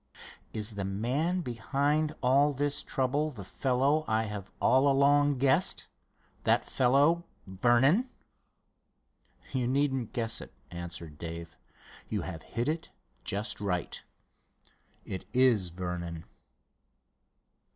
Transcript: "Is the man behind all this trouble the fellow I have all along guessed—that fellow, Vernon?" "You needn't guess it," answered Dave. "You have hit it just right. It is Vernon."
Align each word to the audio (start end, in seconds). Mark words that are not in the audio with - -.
"Is 0.51 0.71
the 0.73 0.83
man 0.83 1.41
behind 1.41 2.15
all 2.23 2.53
this 2.53 2.81
trouble 2.81 3.29
the 3.29 3.43
fellow 3.43 4.03
I 4.07 4.23
have 4.23 4.51
all 4.59 4.87
along 4.87 5.37
guessed—that 5.37 6.65
fellow, 6.65 7.23
Vernon?" 7.45 8.09
"You 9.53 9.67
needn't 9.67 10.11
guess 10.11 10.41
it," 10.41 10.53
answered 10.71 11.19
Dave. 11.19 11.55
"You 12.09 12.21
have 12.23 12.41
hit 12.41 12.67
it 12.67 12.89
just 13.23 13.61
right. 13.61 14.03
It 15.05 15.25
is 15.33 15.69
Vernon." 15.69 16.25